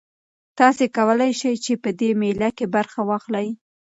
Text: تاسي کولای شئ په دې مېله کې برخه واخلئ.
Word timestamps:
تاسي 0.59 0.85
کولای 0.97 1.31
شئ 1.39 1.55
په 1.83 1.89
دې 1.99 2.09
مېله 2.21 2.49
کې 2.57 2.65
برخه 2.75 2.99
واخلئ. 3.09 3.47